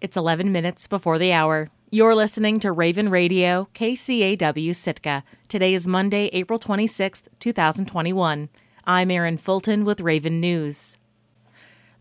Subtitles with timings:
[0.00, 1.68] It's 11 minutes before the hour.
[1.90, 5.24] You're listening to Raven Radio, KCAW Sitka.
[5.46, 8.48] Today is Monday, April 26th, 2021.
[8.86, 10.96] I'm Erin Fulton with Raven News.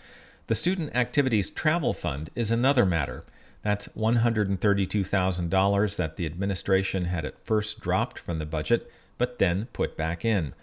[0.46, 3.24] The Student Activities Travel Fund is another matter.
[3.62, 9.96] That's $132,000 that the administration had at first dropped from the budget, but then put
[9.96, 10.54] back in.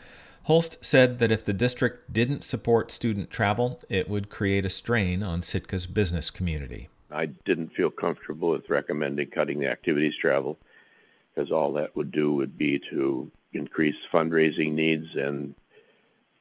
[0.43, 5.23] Holst said that if the district didn't support student travel, it would create a strain
[5.23, 6.89] on Sitka's business community.
[7.11, 10.57] I didn't feel comfortable with recommending cutting the activities travel
[11.33, 15.55] because all that would do would be to increase fundraising needs and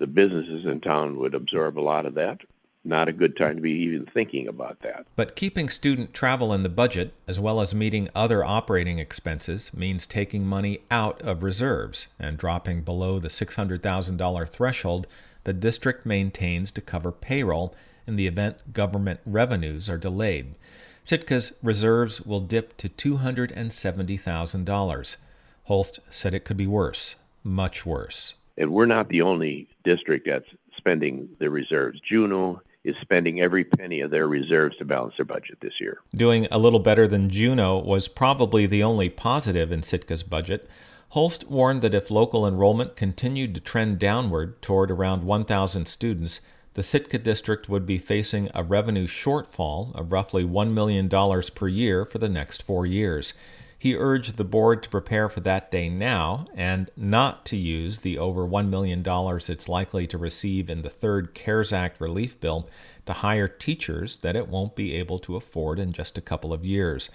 [0.03, 2.41] the businesses in town would absorb a lot of that.
[2.85, 5.07] Not a good time to be even thinking about that.
[5.15, 10.05] But keeping student travel in the budget, as well as meeting other operating expenses, means
[10.05, 15.07] taking money out of reserves and dropping below the $600,000 threshold
[15.45, 17.73] the district maintains to cover payroll
[18.05, 20.57] in the event government revenues are delayed.
[21.05, 25.17] Sitka's reserves will dip to $270,000.
[25.65, 27.15] Holst said it could be worse,
[27.45, 28.35] much worse.
[28.57, 32.01] And we're not the only district that's spending the reserves.
[32.01, 35.99] Juneau is spending every penny of their reserves to balance their budget this year.
[36.15, 40.69] Doing a little better than Juneau was probably the only positive in Sitka's budget.
[41.11, 46.41] Holst warned that if local enrollment continued to trend downward toward around 1,000 students,
[46.75, 52.05] the Sitka district would be facing a revenue shortfall of roughly $1 million per year
[52.05, 53.35] for the next four years.
[53.83, 58.17] He urged the board to prepare for that day now and not to use the
[58.17, 62.69] over $1 million it's likely to receive in the third CARES Act relief bill
[63.07, 66.65] to hire teachers that it won't be able to afford in just a couple of
[66.65, 67.11] years.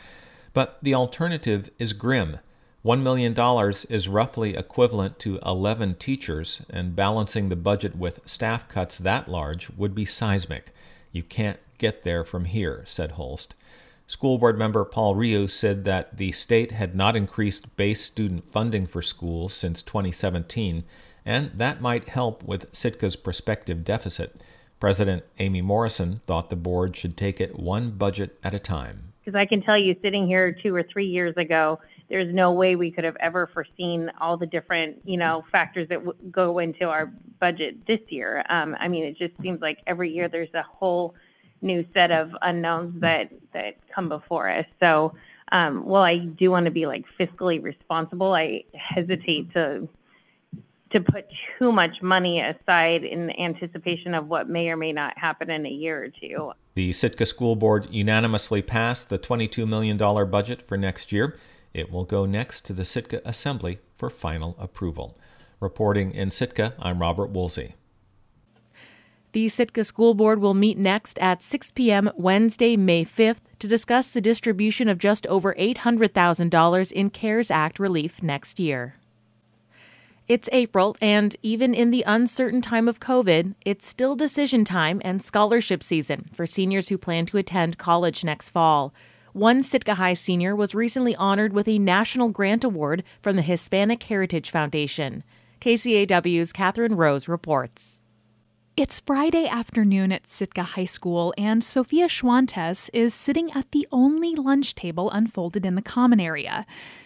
[0.52, 2.40] But the alternative is grim.
[2.84, 3.34] $1 million
[3.90, 9.70] is roughly equivalent to 11 teachers, and balancing the budget with staff cuts that large
[9.78, 10.74] would be seismic.
[11.14, 13.54] You can't get there from here, said Holst.
[14.10, 18.88] School board member Paul Rioux said that the state had not increased base student funding
[18.88, 20.86] for schools since 2017,
[21.26, 24.42] and that might help with Sitka's prospective deficit.
[24.80, 29.12] President Amy Morrison thought the board should take it one budget at a time.
[29.26, 31.78] Because I can tell you, sitting here two or three years ago,
[32.10, 36.06] there's no way we could have ever foreseen all the different, you know, factors that
[36.06, 38.46] w- go into our budget this year.
[38.50, 41.14] Um, I mean, it just seems like every year there's a whole
[41.62, 44.66] new set of unknowns that that come before us.
[44.80, 45.14] So,
[45.52, 49.88] um, while I do want to be like fiscally responsible, I hesitate to
[50.92, 51.26] to put
[51.60, 55.70] too much money aside in anticipation of what may or may not happen in a
[55.70, 56.52] year or two.
[56.76, 61.38] The Sitka School Board unanimously passed the $22 million budget for next year.
[61.74, 65.18] It will go next to the Sitka Assembly for final approval.
[65.60, 67.74] Reporting in Sitka, I'm Robert Woolsey.
[69.38, 72.10] The Sitka School Board will meet next at 6 p.m.
[72.16, 78.24] Wednesday, May 5th to discuss the distribution of just over $800,000 in CARES Act relief
[78.24, 78.96] next year.
[80.28, 85.24] It's April, and even in the uncertain time of COVID, it's still decision time and
[85.24, 88.92] scholarship season for seniors who plan to attend college next fall.
[89.34, 94.02] One Sitka High senior was recently honored with a national grant award from the Hispanic
[94.02, 95.24] Heritage Foundation.
[95.62, 98.02] KCAW's Catherine Rose reports.
[98.78, 104.36] It's Friday afternoon at Sitka High School, and Sophia Schwantes is sitting at the only
[104.36, 106.64] lunch table unfolded in the common area.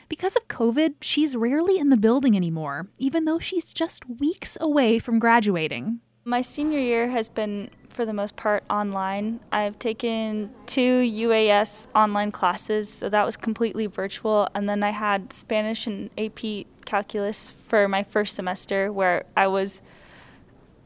[0.09, 4.99] Because of COVID, she's rarely in the building anymore, even though she's just weeks away
[4.99, 6.01] from graduating.
[6.25, 9.39] My senior year has been, for the most part, online.
[9.53, 14.49] I've taken two UAS online classes, so that was completely virtual.
[14.53, 19.79] And then I had Spanish and AP calculus for my first semester, where I was,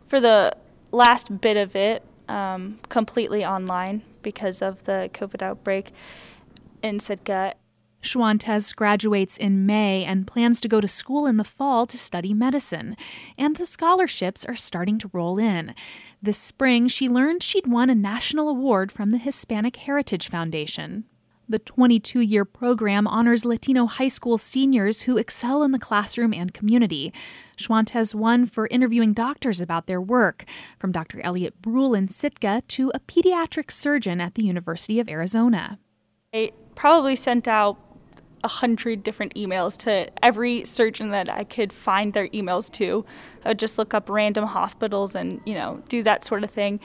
[0.08, 0.56] for the
[0.96, 5.92] last bit of it, um, completely online because of the COVID outbreak
[6.82, 7.54] in Sitka.
[8.02, 12.34] Schwantes graduates in May and plans to go to school in the fall to study
[12.34, 12.96] medicine.
[13.38, 15.74] And the scholarships are starting to roll in.
[16.22, 21.06] This spring, she learned she'd won a national award from the Hispanic Heritage Foundation.
[21.50, 26.54] The 22 year program honors Latino high school seniors who excel in the classroom and
[26.54, 27.14] community.
[27.56, 30.46] Schwantes won for interviewing doctors about their work,
[30.80, 31.22] from Dr.
[31.22, 35.80] Elliot Bruhl in Sitka to a pediatric surgeon at the University of Arizona.
[36.34, 37.78] I probably sent out
[38.44, 43.04] a hundred different emails to every surgeon that I could find their emails to.
[43.44, 46.80] I would just look up random hospitals and, you know, do that sort of thing.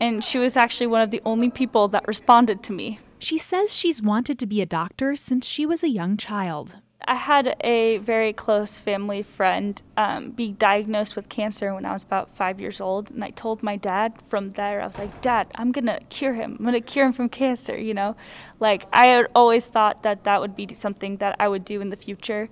[0.00, 3.00] And she was actually one of the only people that responded to me.
[3.18, 6.76] She says she's wanted to be a doctor since she was a young child.
[7.06, 12.02] I had a very close family friend um, be diagnosed with cancer when I was
[12.02, 15.48] about five years old, and I told my dad from there, I was like, Dad,
[15.54, 16.56] I'm gonna cure him.
[16.58, 18.16] I'm gonna cure him from cancer, you know?
[18.58, 21.90] Like, I had always thought that that would be something that I would do in
[21.90, 22.48] the future.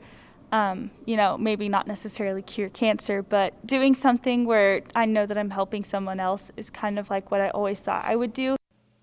[0.50, 5.38] Um, you know, maybe not necessarily cure cancer, but doing something where I know that
[5.38, 8.56] I'm helping someone else is kind of like what I always thought I would do.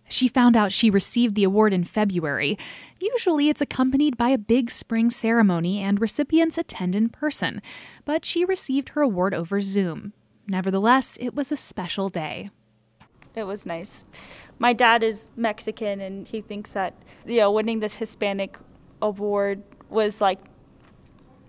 [0.09, 2.57] She found out she received the award in February.
[2.99, 7.61] Usually it's accompanied by a big spring ceremony and recipients attend in person,
[8.03, 10.13] but she received her award over Zoom.
[10.47, 12.49] Nevertheless, it was a special day.
[13.35, 14.03] It was nice.
[14.57, 16.95] My dad is Mexican and he thinks that,
[17.25, 18.57] you know, winning this Hispanic
[19.01, 20.39] award was like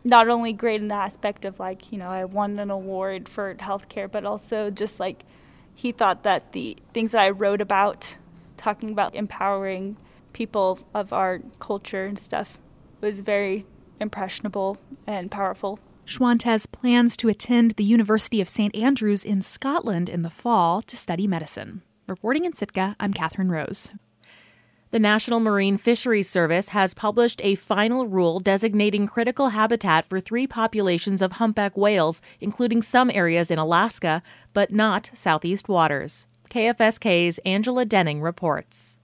[0.05, 3.55] not only great in the aspect of like, you know, I won an award for
[3.57, 5.25] healthcare, but also just like
[5.75, 8.17] he thought that the things that I wrote about
[8.61, 9.97] talking about empowering
[10.33, 12.59] people of our culture and stuff
[13.01, 13.67] was very
[13.99, 14.77] impressionable
[15.07, 15.79] and powerful.
[16.07, 18.75] Schwantes plans to attend the University of St.
[18.75, 21.83] Andrews in Scotland in the fall to study medicine.
[22.07, 23.93] Reporting in Sitka, I'm Catherine Rose.
[24.91, 30.49] The National Marine Fisheries Service has published a final rule designating critical habitat for three
[30.49, 34.21] populations of humpback whales, including some areas in Alaska,
[34.53, 36.27] but not southeast waters.
[36.51, 38.99] KFSK's Angela Denning reports.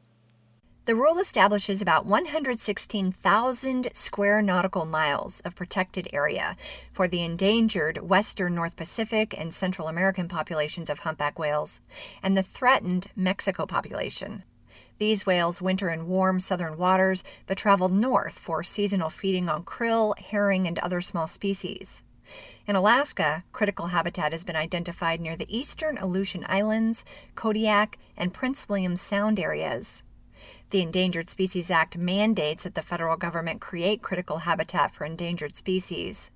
[0.87, 6.57] The rule establishes about 116,000 square nautical miles of protected area
[6.93, 11.81] for the endangered western North Pacific and Central American populations of humpback whales
[12.21, 14.43] and the threatened Mexico population.
[14.99, 20.19] These whales winter in warm southern waters but travel north for seasonal feeding on krill,
[20.19, 22.03] herring, and other small species.
[22.67, 28.69] In Alaska, critical habitat has been identified near the eastern Aleutian Islands, Kodiak, and Prince
[28.69, 30.03] William Sound areas.
[30.71, 36.31] The Endangered Species Act mandates that the federal government create critical habitat for endangered species.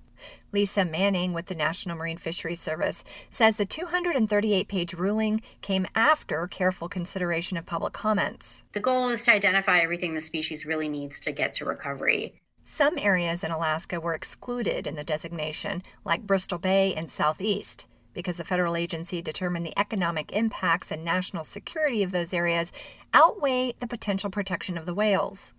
[0.51, 6.47] Lisa Manning with the National Marine Fisheries Service says the 238 page ruling came after
[6.47, 8.63] careful consideration of public comments.
[8.73, 12.35] The goal is to identify everything the species really needs to get to recovery.
[12.63, 18.37] Some areas in Alaska were excluded in the designation, like Bristol Bay and Southeast, because
[18.37, 22.71] the federal agency determined the economic impacts and national security of those areas
[23.13, 25.53] outweigh the potential protection of the whales.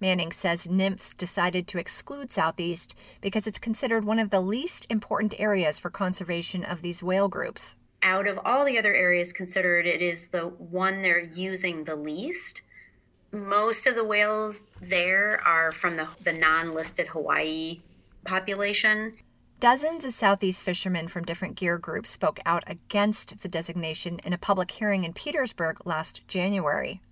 [0.00, 5.34] Manning says NMFS decided to exclude Southeast because it's considered one of the least important
[5.38, 7.76] areas for conservation of these whale groups.
[8.02, 12.62] Out of all the other areas considered, it is the one they're using the least
[13.32, 17.80] most of the whales there are from the, the non listed Hawaii
[18.24, 19.14] population.
[19.60, 24.38] Dozens of Southeast fishermen from different gear groups spoke out against the designation in a
[24.38, 27.02] public hearing in Petersburg last January.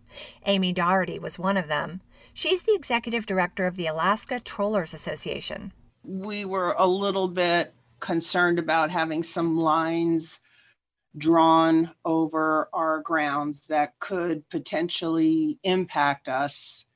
[0.47, 2.01] Amy Daugherty was one of them.
[2.33, 5.73] She's the executive director of the Alaska Trollers Association.
[6.03, 10.41] We were a little bit concerned about having some lines
[11.17, 16.87] drawn over our grounds that could potentially impact us.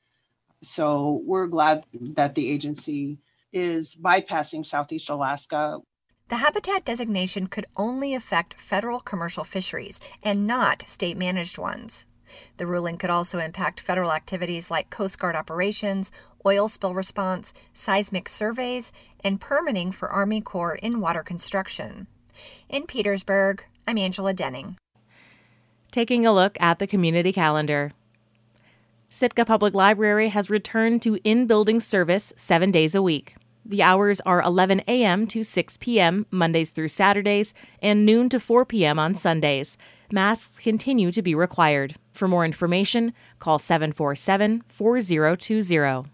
[0.61, 3.17] So we're glad that the agency
[3.51, 5.79] is bypassing Southeast Alaska.
[6.29, 12.05] The habitat designation could only affect federal commercial fisheries and not state managed ones.
[12.57, 16.11] The ruling could also impact federal activities like Coast Guard operations,
[16.45, 18.91] oil spill response, seismic surveys,
[19.23, 22.07] and permitting for Army Corps in water construction.
[22.69, 24.77] In Petersburg, I'm Angela Denning.
[25.91, 27.91] Taking a look at the community calendar.
[29.09, 33.35] Sitka Public Library has returned to in building service seven days a week.
[33.65, 35.27] The hours are 11 a.m.
[35.27, 36.25] to 6 p.m.
[36.31, 38.97] Mondays through Saturdays and noon to 4 p.m.
[38.99, 39.77] on Sundays.
[40.11, 41.95] Masks continue to be required.
[42.13, 46.09] For more information, call 747 4020.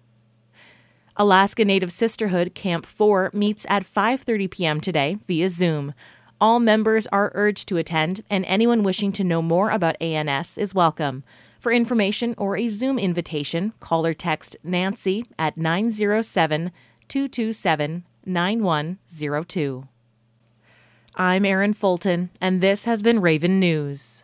[1.18, 4.82] Alaska Native Sisterhood Camp 4 meets at 5:30 p.m.
[4.82, 5.94] today via Zoom.
[6.42, 10.74] All members are urged to attend and anyone wishing to know more about ANS is
[10.74, 11.24] welcome.
[11.60, 16.72] For information or a Zoom invitation, call or text Nancy at 907
[17.10, 19.88] 227 9102.
[21.16, 24.24] I'm Erin Fulton, and this has been Raven News.